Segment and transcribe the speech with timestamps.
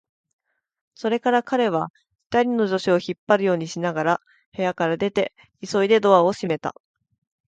[0.95, 1.89] それから彼は、
[2.33, 4.21] 二人の助手を引っ張るようにしながら
[4.57, 5.31] 部屋から出て、
[5.63, 6.73] 急いでドアを閉めた。